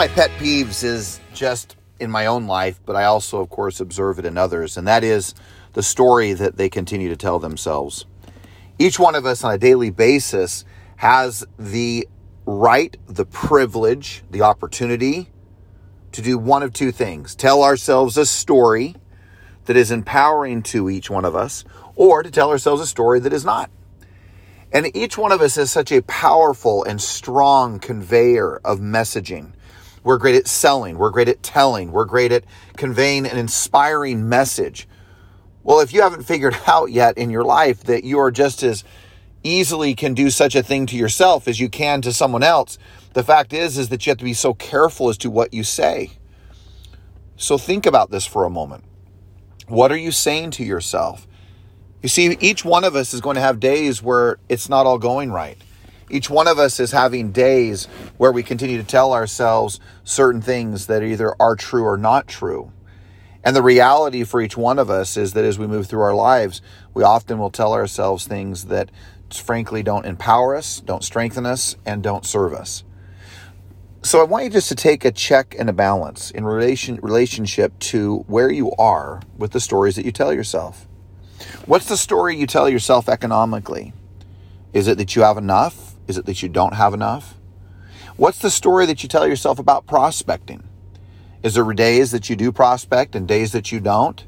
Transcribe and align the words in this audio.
my 0.00 0.08
pet 0.08 0.30
peeves 0.38 0.84
is 0.84 1.20
just 1.34 1.76
in 1.98 2.10
my 2.10 2.24
own 2.24 2.46
life, 2.46 2.80
but 2.86 2.96
I 2.96 3.04
also, 3.04 3.40
of 3.40 3.50
course, 3.50 3.80
observe 3.80 4.18
it 4.18 4.24
in 4.24 4.38
others, 4.38 4.78
and 4.78 4.88
that 4.88 5.04
is 5.04 5.34
the 5.72 5.82
story 5.82 6.32
that 6.32 6.56
they 6.56 6.70
continue 6.70 7.10
to 7.10 7.16
tell 7.16 7.38
themselves. 7.38 8.06
Each 8.78 8.98
one 8.98 9.14
of 9.14 9.26
us 9.26 9.44
on 9.44 9.52
a 9.52 9.58
daily 9.58 9.90
basis 9.90 10.64
has 10.96 11.44
the 11.58 12.08
right, 12.46 12.96
the 13.08 13.26
privilege, 13.26 14.22
the 14.30 14.42
opportunity 14.42 15.28
to 16.12 16.22
do 16.22 16.38
one 16.38 16.62
of 16.62 16.72
two 16.72 16.92
things 16.92 17.34
tell 17.34 17.62
ourselves 17.62 18.16
a 18.16 18.24
story 18.24 18.94
that 19.66 19.76
is 19.76 19.90
empowering 19.90 20.62
to 20.62 20.88
each 20.88 21.10
one 21.10 21.26
of 21.26 21.36
us, 21.36 21.64
or 21.94 22.22
to 22.22 22.30
tell 22.30 22.48
ourselves 22.50 22.80
a 22.80 22.86
story 22.86 23.20
that 23.20 23.32
is 23.32 23.44
not. 23.44 23.70
And 24.72 24.94
each 24.96 25.18
one 25.18 25.32
of 25.32 25.40
us 25.40 25.56
is 25.56 25.70
such 25.70 25.90
a 25.90 26.02
powerful 26.02 26.84
and 26.84 27.00
strong 27.00 27.80
conveyor 27.80 28.60
of 28.64 28.78
messaging. 28.78 29.52
We're 30.04 30.18
great 30.18 30.36
at 30.36 30.46
selling. 30.46 30.96
We're 30.96 31.10
great 31.10 31.28
at 31.28 31.42
telling. 31.42 31.92
We're 31.92 32.04
great 32.04 32.32
at 32.32 32.44
conveying 32.76 33.26
an 33.26 33.36
inspiring 33.36 34.28
message. 34.28 34.88
Well, 35.62 35.80
if 35.80 35.92
you 35.92 36.02
haven't 36.02 36.22
figured 36.22 36.56
out 36.66 36.90
yet 36.90 37.18
in 37.18 37.30
your 37.30 37.44
life 37.44 37.84
that 37.84 38.04
you 38.04 38.18
are 38.20 38.30
just 38.30 38.62
as 38.62 38.84
easily 39.42 39.94
can 39.94 40.14
do 40.14 40.30
such 40.30 40.54
a 40.54 40.62
thing 40.62 40.86
to 40.86 40.96
yourself 40.96 41.48
as 41.48 41.58
you 41.58 41.68
can 41.68 42.00
to 42.02 42.12
someone 42.12 42.42
else, 42.42 42.78
the 43.14 43.24
fact 43.24 43.52
is 43.52 43.76
is 43.76 43.88
that 43.88 44.06
you 44.06 44.10
have 44.10 44.18
to 44.18 44.24
be 44.24 44.34
so 44.34 44.54
careful 44.54 45.08
as 45.08 45.18
to 45.18 45.30
what 45.30 45.52
you 45.52 45.64
say. 45.64 46.12
So 47.36 47.58
think 47.58 47.86
about 47.86 48.10
this 48.10 48.26
for 48.26 48.44
a 48.44 48.50
moment. 48.50 48.84
What 49.66 49.90
are 49.90 49.96
you 49.96 50.12
saying 50.12 50.52
to 50.52 50.64
yourself? 50.64 51.26
You 52.02 52.08
see, 52.08 52.36
each 52.40 52.64
one 52.64 52.84
of 52.84 52.96
us 52.96 53.12
is 53.12 53.20
going 53.20 53.34
to 53.34 53.42
have 53.42 53.60
days 53.60 54.02
where 54.02 54.38
it's 54.48 54.68
not 54.68 54.86
all 54.86 54.98
going 54.98 55.30
right. 55.30 55.58
Each 56.08 56.30
one 56.30 56.48
of 56.48 56.58
us 56.58 56.80
is 56.80 56.92
having 56.92 57.30
days 57.30 57.86
where 58.16 58.32
we 58.32 58.42
continue 58.42 58.78
to 58.78 58.86
tell 58.86 59.12
ourselves 59.12 59.78
certain 60.02 60.40
things 60.40 60.86
that 60.86 61.02
either 61.02 61.34
are 61.38 61.54
true 61.54 61.84
or 61.84 61.96
not 61.96 62.26
true. 62.26 62.72
And 63.44 63.54
the 63.54 63.62
reality 63.62 64.24
for 64.24 64.40
each 64.40 64.56
one 64.56 64.78
of 64.78 64.90
us 64.90 65.16
is 65.16 65.34
that 65.34 65.44
as 65.44 65.58
we 65.58 65.66
move 65.66 65.86
through 65.86 66.00
our 66.00 66.14
lives, 66.14 66.62
we 66.94 67.04
often 67.04 67.38
will 67.38 67.50
tell 67.50 67.72
ourselves 67.72 68.26
things 68.26 68.66
that 68.66 68.90
frankly 69.32 69.82
don't 69.82 70.04
empower 70.04 70.56
us, 70.56 70.80
don't 70.80 71.04
strengthen 71.04 71.46
us, 71.46 71.76
and 71.86 72.02
don't 72.02 72.26
serve 72.26 72.52
us. 72.52 72.82
So 74.02 74.20
I 74.20 74.24
want 74.24 74.44
you 74.44 74.50
just 74.50 74.68
to 74.70 74.74
take 74.74 75.04
a 75.04 75.12
check 75.12 75.54
and 75.58 75.68
a 75.68 75.74
balance 75.74 76.30
in 76.30 76.44
relation 76.44 76.96
relationship 77.02 77.78
to 77.80 78.24
where 78.26 78.50
you 78.50 78.72
are 78.78 79.20
with 79.36 79.52
the 79.52 79.60
stories 79.60 79.96
that 79.96 80.06
you 80.06 80.12
tell 80.12 80.32
yourself. 80.32 80.88
What's 81.66 81.86
the 81.86 81.96
story 81.96 82.36
you 82.36 82.46
tell 82.46 82.68
yourself 82.68 83.08
economically? 83.08 83.92
Is 84.72 84.88
it 84.88 84.98
that 84.98 85.16
you 85.16 85.22
have 85.22 85.38
enough? 85.38 85.94
Is 86.06 86.18
it 86.18 86.26
that 86.26 86.42
you 86.42 86.48
don't 86.48 86.74
have 86.74 86.94
enough? 86.94 87.34
What's 88.16 88.38
the 88.38 88.50
story 88.50 88.86
that 88.86 89.02
you 89.02 89.08
tell 89.08 89.26
yourself 89.26 89.58
about 89.58 89.86
prospecting? 89.86 90.62
Is 91.42 91.54
there 91.54 91.72
days 91.72 92.10
that 92.10 92.28
you 92.28 92.36
do 92.36 92.52
prospect 92.52 93.14
and 93.14 93.26
days 93.26 93.52
that 93.52 93.72
you 93.72 93.80
don't? 93.80 94.24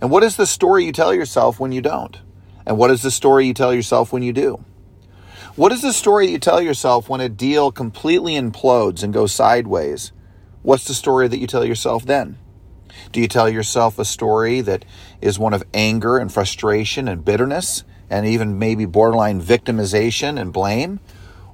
And 0.00 0.10
what 0.10 0.22
is 0.22 0.36
the 0.36 0.46
story 0.46 0.84
you 0.84 0.92
tell 0.92 1.12
yourself 1.12 1.60
when 1.60 1.72
you 1.72 1.82
don't? 1.82 2.18
And 2.64 2.78
what 2.78 2.90
is 2.90 3.02
the 3.02 3.10
story 3.10 3.46
you 3.46 3.54
tell 3.54 3.74
yourself 3.74 4.12
when 4.12 4.22
you 4.22 4.32
do? 4.32 4.64
What 5.56 5.72
is 5.72 5.82
the 5.82 5.92
story 5.92 6.30
you 6.30 6.38
tell 6.38 6.62
yourself 6.62 7.08
when 7.08 7.20
a 7.20 7.28
deal 7.28 7.70
completely 7.70 8.34
implodes 8.34 9.02
and 9.02 9.12
goes 9.12 9.32
sideways? 9.32 10.12
What's 10.62 10.84
the 10.84 10.94
story 10.94 11.28
that 11.28 11.38
you 11.38 11.46
tell 11.46 11.64
yourself 11.64 12.06
then? 12.06 12.38
Do 13.12 13.20
you 13.20 13.28
tell 13.28 13.48
yourself 13.48 13.98
a 13.98 14.04
story 14.04 14.60
that 14.62 14.84
is 15.20 15.38
one 15.38 15.54
of 15.54 15.64
anger 15.74 16.18
and 16.18 16.32
frustration 16.32 17.08
and 17.08 17.24
bitterness? 17.24 17.84
and 18.10 18.26
even 18.26 18.58
maybe 18.58 18.84
borderline 18.84 19.40
victimization 19.40 20.38
and 20.38 20.52
blame? 20.52 21.00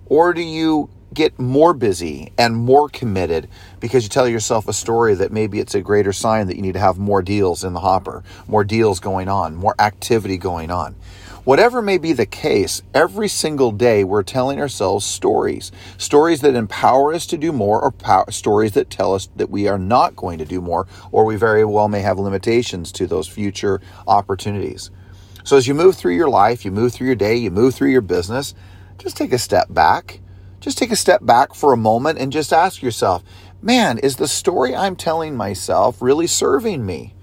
Or 0.07 0.33
do 0.33 0.41
you 0.41 0.89
get 1.15 1.39
more 1.39 1.73
busy 1.73 2.33
and 2.37 2.57
more 2.57 2.89
committed 2.89 3.49
because 3.79 4.03
you 4.03 4.09
tell 4.09 4.29
yourself 4.29 4.67
a 4.67 4.73
story 4.73 5.15
that 5.15 5.33
maybe 5.33 5.61
it's 5.61 5.75
a 5.75 5.81
greater 5.81 6.13
sign 6.13 6.47
that 6.49 6.57
you 6.57 6.63
need 6.63 6.75
to 6.75 6.81
have 6.81 6.99
more 6.99 7.23
deals 7.23 7.63
in 7.63 7.75
the 7.75 7.81
hopper, 7.81 8.25
more 8.49 8.65
deals 8.65 8.99
going 8.99 9.29
on, 9.29 9.55
more 9.55 9.75
activity 9.79 10.39
going 10.39 10.71
on? 10.71 10.97
Whatever 11.47 11.81
may 11.81 11.97
be 11.97 12.13
the 12.13 12.27
case, 12.27 12.83
every 12.93 13.29
single 13.29 13.71
day 13.71 14.03
we're 14.03 14.25
telling 14.25 14.61
ourselves 14.61 15.07
stories. 15.07 15.71
Stories 15.97 16.41
that 16.41 16.57
empower 16.57 17.15
us 17.15 17.25
to 17.27 17.39
do 17.39 17.53
more 17.53 17.81
or 17.81 17.93
power, 17.93 18.29
stories 18.33 18.73
that 18.73 18.91
tell 18.91 19.15
us 19.15 19.29
that 19.37 19.49
we 19.49 19.69
are 19.69 19.79
not 19.79 20.17
going 20.17 20.39
to 20.39 20.45
do 20.45 20.61
more 20.61 20.89
or 21.13 21.25
we 21.25 21.37
very 21.37 21.65
well 21.65 21.87
may 21.87 22.01
have 22.01 22.19
limitations 22.19 22.91
to 22.91 23.07
those 23.07 23.29
future 23.29 23.81
opportunities. 24.09 24.91
So 25.45 25.57
as 25.57 25.69
you 25.69 25.75
move 25.75 25.95
through 25.95 26.17
your 26.17 26.29
life, 26.29 26.65
you 26.65 26.73
move 26.73 26.93
through 26.93 27.07
your 27.07 27.15
day, 27.15 27.37
you 27.37 27.53
move 27.53 27.77
through 27.77 27.93
your 27.93 28.01
business, 28.01 28.53
just 28.99 29.17
take 29.17 29.33
a 29.33 29.39
step 29.39 29.73
back. 29.73 30.19
Just 30.59 30.79
take 30.79 30.91
a 30.91 30.97
step 30.97 31.25
back 31.25 31.55
for 31.55 31.73
a 31.73 31.77
moment 31.77 32.19
and 32.19 32.33
just 32.33 32.53
ask 32.53 32.83
yourself, 32.83 33.23
man, 33.63 33.99
is 33.99 34.17
the 34.17 34.27
story 34.27 34.75
I'm 34.75 34.97
telling 34.97 35.37
myself 35.37 36.03
really 36.03 36.27
serving 36.27 36.85
me? 36.85 37.15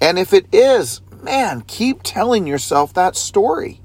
And 0.00 0.18
if 0.18 0.32
it 0.32 0.52
is, 0.52 1.00
man, 1.22 1.62
keep 1.66 2.00
telling 2.02 2.46
yourself 2.46 2.92
that 2.94 3.16
story. 3.16 3.80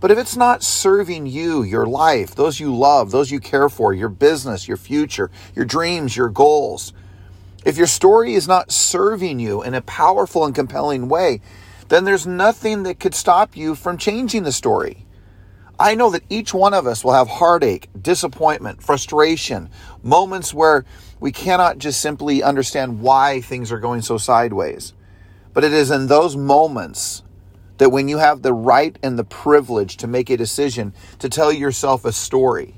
But 0.00 0.10
if 0.10 0.18
it's 0.18 0.36
not 0.36 0.64
serving 0.64 1.26
you, 1.26 1.62
your 1.62 1.86
life, 1.86 2.34
those 2.34 2.58
you 2.58 2.74
love, 2.74 3.12
those 3.12 3.30
you 3.30 3.38
care 3.38 3.68
for, 3.68 3.94
your 3.94 4.08
business, 4.08 4.66
your 4.66 4.76
future, 4.76 5.30
your 5.54 5.64
dreams, 5.64 6.16
your 6.16 6.28
goals, 6.28 6.92
if 7.64 7.76
your 7.76 7.86
story 7.86 8.34
is 8.34 8.48
not 8.48 8.72
serving 8.72 9.38
you 9.38 9.62
in 9.62 9.74
a 9.74 9.80
powerful 9.82 10.44
and 10.44 10.54
compelling 10.54 11.08
way, 11.08 11.40
then 11.88 12.04
there's 12.04 12.26
nothing 12.26 12.82
that 12.82 12.98
could 12.98 13.14
stop 13.14 13.56
you 13.56 13.76
from 13.76 13.96
changing 13.96 14.42
the 14.42 14.50
story. 14.50 15.06
I 15.78 15.94
know 15.94 16.10
that 16.10 16.24
each 16.28 16.52
one 16.52 16.74
of 16.74 16.86
us 16.86 17.04
will 17.04 17.12
have 17.12 17.28
heartache, 17.28 17.88
disappointment, 18.00 18.82
frustration, 18.82 19.70
moments 20.02 20.52
where 20.52 20.84
we 21.20 21.30
cannot 21.30 21.78
just 21.78 22.00
simply 22.00 22.42
understand 22.42 23.00
why 23.00 23.40
things 23.40 23.70
are 23.70 23.78
going 23.78 24.02
so 24.02 24.18
sideways. 24.18 24.94
But 25.54 25.64
it 25.64 25.72
is 25.72 25.90
in 25.90 26.06
those 26.06 26.36
moments 26.36 27.22
that 27.78 27.90
when 27.90 28.08
you 28.08 28.18
have 28.18 28.42
the 28.42 28.52
right 28.52 28.96
and 29.02 29.18
the 29.18 29.24
privilege 29.24 29.96
to 29.98 30.06
make 30.06 30.30
a 30.30 30.36
decision 30.36 30.94
to 31.18 31.28
tell 31.28 31.52
yourself 31.52 32.04
a 32.04 32.12
story 32.12 32.74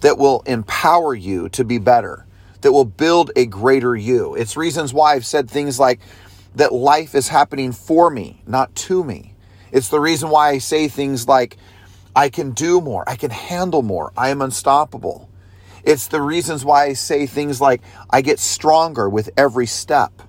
that 0.00 0.18
will 0.18 0.42
empower 0.46 1.14
you 1.14 1.48
to 1.50 1.64
be 1.64 1.78
better, 1.78 2.26
that 2.60 2.72
will 2.72 2.84
build 2.84 3.30
a 3.36 3.46
greater 3.46 3.94
you. 3.94 4.34
It's 4.34 4.56
reasons 4.56 4.92
why 4.92 5.14
I've 5.14 5.26
said 5.26 5.50
things 5.50 5.78
like, 5.78 6.00
that 6.54 6.72
life 6.72 7.14
is 7.14 7.28
happening 7.28 7.72
for 7.72 8.10
me, 8.10 8.42
not 8.46 8.74
to 8.74 9.04
me. 9.04 9.34
It's 9.70 9.88
the 9.88 10.00
reason 10.00 10.30
why 10.30 10.50
I 10.50 10.58
say 10.58 10.88
things 10.88 11.28
like, 11.28 11.56
I 12.16 12.30
can 12.30 12.50
do 12.50 12.80
more, 12.80 13.04
I 13.08 13.16
can 13.16 13.30
handle 13.30 13.82
more, 13.82 14.12
I 14.16 14.30
am 14.30 14.42
unstoppable. 14.42 15.28
It's 15.84 16.08
the 16.08 16.20
reasons 16.20 16.64
why 16.64 16.86
I 16.86 16.92
say 16.94 17.26
things 17.26 17.60
like, 17.60 17.80
I 18.10 18.22
get 18.22 18.40
stronger 18.40 19.08
with 19.08 19.30
every 19.36 19.66
step. 19.66 20.22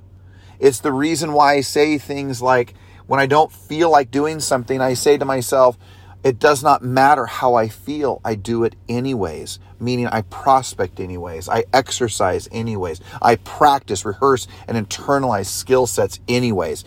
It's 0.60 0.80
the 0.80 0.92
reason 0.92 1.34
why 1.34 1.56
I 1.56 1.62
say 1.62 1.98
things 1.98 2.42
like, 2.42 2.74
when 3.08 3.20
I 3.20 3.26
don't 3.26 3.52
feel 3.52 3.90
like 3.90 4.12
doing 4.12 4.40
something, 4.40 4.82
I 4.82 4.94
say 4.94 5.18
to 5.18 5.26
myself, 5.26 5.78
it 6.22 6.38
does 6.38 6.62
not 6.62 6.84
matter 6.84 7.26
how 7.26 7.56
I 7.56 7.70
feel, 7.70 8.20
I 8.26 8.36
do 8.36 8.66
it 8.66 8.76
anyways, 8.90 9.58
meaning 9.80 10.08
I 10.08 10.24
prospect 10.24 11.00
anyways, 11.00 11.48
I 11.48 11.64
exercise 11.74 12.50
anyways, 12.52 13.00
I 13.22 13.38
practice, 13.38 14.04
rehearse, 14.04 14.48
and 14.68 14.78
internalize 14.78 15.46
skill 15.46 15.88
sets 15.88 16.20
anyways. 16.28 16.84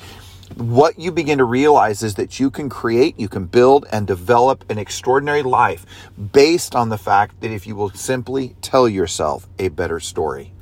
What 0.57 0.99
you 0.99 1.11
begin 1.11 1.39
to 1.39 1.45
realize 1.45 2.03
is 2.03 2.17
that 2.17 2.39
you 2.39 2.51
can 2.51 2.69
create, 2.69 3.19
you 3.19 3.29
can 3.29 3.47
build, 3.47 3.87
and 3.91 4.07
develop 4.07 4.71
an 4.71 4.77
extraordinary 4.77 5.43
life 5.43 5.87
based 6.33 6.75
on 6.75 6.91
the 6.91 6.99
fact 6.99 7.41
that 7.41 7.51
if 7.51 7.67
you 7.67 7.75
will 7.75 7.91
simply 7.91 8.55
tell 8.61 8.87
yourself 8.87 9.49
a 9.59 9.69
better 9.69 9.99
story. 9.99 10.53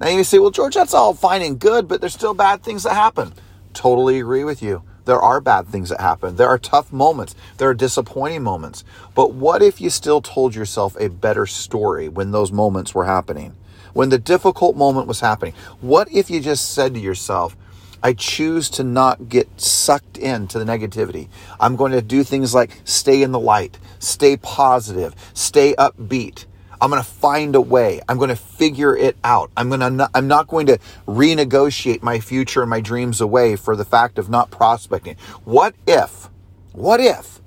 Now 0.00 0.08
you 0.08 0.24
say, 0.24 0.38
well, 0.38 0.50
George, 0.50 0.74
that's 0.74 0.94
all 0.94 1.14
fine 1.14 1.42
and 1.42 1.58
good, 1.58 1.86
but 1.86 2.00
there's 2.00 2.14
still 2.14 2.34
bad 2.34 2.62
things 2.62 2.82
that 2.82 2.94
happen. 2.94 3.32
Totally 3.72 4.18
agree 4.18 4.44
with 4.44 4.62
you. 4.62 4.82
There 5.04 5.20
are 5.20 5.40
bad 5.40 5.68
things 5.68 5.90
that 5.90 6.00
happen. 6.00 6.36
There 6.36 6.48
are 6.48 6.58
tough 6.58 6.92
moments. 6.92 7.34
There 7.58 7.68
are 7.68 7.74
disappointing 7.74 8.42
moments. 8.42 8.84
But 9.14 9.34
what 9.34 9.62
if 9.62 9.80
you 9.80 9.90
still 9.90 10.20
told 10.20 10.54
yourself 10.54 10.96
a 10.98 11.08
better 11.08 11.46
story 11.46 12.08
when 12.08 12.30
those 12.30 12.50
moments 12.50 12.94
were 12.94 13.04
happening? 13.04 13.54
When 13.92 14.08
the 14.08 14.18
difficult 14.18 14.76
moment 14.76 15.06
was 15.06 15.20
happening? 15.20 15.54
What 15.80 16.10
if 16.10 16.30
you 16.30 16.40
just 16.40 16.72
said 16.72 16.94
to 16.94 17.00
yourself, 17.00 17.56
I 18.02 18.12
choose 18.12 18.68
to 18.70 18.84
not 18.84 19.28
get 19.28 19.60
sucked 19.60 20.18
into 20.18 20.58
the 20.58 20.64
negativity. 20.64 21.28
I'm 21.60 21.76
going 21.76 21.92
to 21.92 22.02
do 22.02 22.22
things 22.22 22.54
like 22.54 22.82
stay 22.84 23.22
in 23.22 23.32
the 23.32 23.38
light, 23.38 23.78
stay 23.98 24.36
positive, 24.36 25.14
stay 25.32 25.74
upbeat. 25.76 26.46
I'm 26.80 26.90
going 26.90 27.02
to 27.02 27.08
find 27.08 27.54
a 27.54 27.60
way. 27.60 28.00
I'm 28.08 28.18
going 28.18 28.30
to 28.30 28.36
figure 28.36 28.96
it 28.96 29.16
out. 29.24 29.50
I'm 29.56 29.68
going 29.68 29.80
to 29.80 30.10
I'm 30.14 30.28
not 30.28 30.48
going 30.48 30.66
to 30.66 30.78
renegotiate 31.06 32.02
my 32.02 32.20
future 32.20 32.62
and 32.62 32.70
my 32.70 32.80
dreams 32.80 33.20
away 33.20 33.56
for 33.56 33.76
the 33.76 33.84
fact 33.84 34.18
of 34.18 34.28
not 34.28 34.50
prospecting. 34.50 35.16
What 35.44 35.74
if 35.86 36.28
what 36.72 37.00
if 37.00 37.40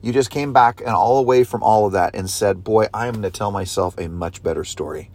you 0.00 0.12
just 0.12 0.30
came 0.30 0.52
back 0.52 0.80
and 0.80 0.90
all 0.90 1.18
away 1.18 1.44
from 1.44 1.62
all 1.62 1.86
of 1.86 1.92
that 1.92 2.14
and 2.14 2.28
said, 2.28 2.64
"Boy, 2.64 2.86
I 2.92 3.06
am 3.06 3.14
going 3.14 3.22
to 3.22 3.30
tell 3.30 3.50
myself 3.50 3.96
a 3.98 4.08
much 4.08 4.42
better 4.42 4.64
story." 4.64 5.10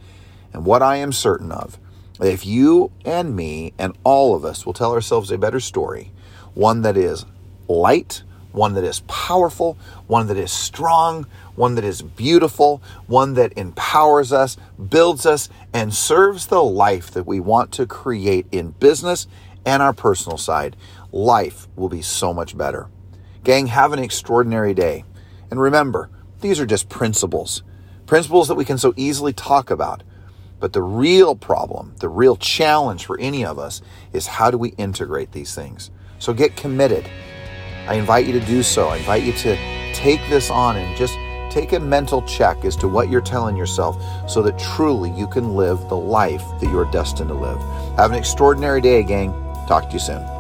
And 0.54 0.66
what 0.66 0.82
I 0.82 0.96
am 0.98 1.12
certain 1.12 1.52
of, 1.52 1.78
if 2.22 2.46
you 2.46 2.92
and 3.06 3.36
me 3.36 3.74
and 3.78 3.96
all 4.04 4.34
of 4.34 4.46
us 4.46 4.66
will 4.66 4.74
tell 4.74 4.94
ourselves 4.94 5.30
a 5.32 5.38
better 5.38 5.60
story, 5.60 6.12
one 6.54 6.82
that 6.82 6.98
is 6.98 7.26
light, 7.68 8.24
one 8.58 8.74
that 8.74 8.84
is 8.84 9.00
powerful, 9.08 9.78
one 10.08 10.28
that 10.28 10.38
is 10.38 10.52
strong, 10.52 11.26
one 11.56 11.76
that 11.76 11.86
is 11.86 12.02
beautiful, 12.02 12.82
one 13.06 13.36
that 13.36 13.58
empowers 13.58 14.34
us, 14.34 14.58
builds 14.90 15.26
us, 15.26 15.48
and 15.74 15.94
serves 15.94 16.48
the 16.48 16.64
life 16.64 17.12
that 17.12 17.26
we 17.26 17.40
want 17.40 17.72
to 17.72 17.86
create 17.86 18.46
in 18.52 18.72
business 18.72 19.28
and 19.66 19.84
our 19.84 19.94
personal 19.94 20.38
side, 20.38 20.76
life 21.12 21.68
will 21.76 21.90
be 21.90 22.02
so 22.02 22.34
much 22.34 22.58
better. 22.58 22.88
Gang, 23.44 23.68
have 23.68 23.94
an 23.94 24.00
extraordinary 24.00 24.74
day. 24.74 25.04
And 25.52 25.60
remember, 25.60 26.10
these 26.42 26.60
are 26.60 26.66
just 26.66 26.90
principles, 26.90 27.64
principles 28.06 28.48
that 28.48 28.56
we 28.56 28.66
can 28.66 28.78
so 28.78 28.94
easily 28.96 29.34
talk 29.34 29.70
about. 29.70 30.04
But 30.60 30.74
the 30.74 30.82
real 30.82 31.36
problem, 31.36 31.96
the 32.00 32.10
real 32.10 32.36
challenge 32.36 33.06
for 33.06 33.20
any 33.20 33.46
of 33.46 33.60
us 33.60 33.82
is 34.12 34.28
how 34.28 34.50
do 34.50 34.58
we 34.58 34.70
integrate 34.70 35.32
these 35.32 35.54
things? 35.54 35.92
So 36.20 36.34
get 36.34 36.56
committed. 36.56 37.08
I 37.88 37.96
invite 37.96 38.26
you 38.26 38.34
to 38.34 38.46
do 38.46 38.64
so. 38.64 38.90
I 38.90 38.98
invite 38.98 39.24
you 39.24 39.34
to 39.34 39.56
take 39.94 40.20
this 40.30 40.50
on 40.50 40.78
and 40.78 40.96
just 40.98 41.16
take 41.50 41.74
a 41.74 41.80
mental 41.80 42.22
check 42.24 42.66
as 42.66 42.76
to 42.78 42.88
what 42.88 43.10
you're 43.10 43.22
telling 43.22 43.56
yourself 43.56 43.98
so 44.30 44.42
that 44.44 44.60
truly 44.60 45.10
you 45.12 45.28
can 45.28 45.56
live 45.56 45.88
the 45.90 45.98
life 45.98 46.44
that 46.60 46.70
you're 46.70 46.90
destined 46.92 47.30
to 47.30 47.34
live. 47.34 47.60
Have 47.98 48.12
an 48.12 48.18
extraordinary 48.18 48.82
day, 48.82 49.04
gang. 49.04 49.32
Talk 49.68 49.88
to 49.88 49.94
you 49.94 50.00
soon. 50.00 50.37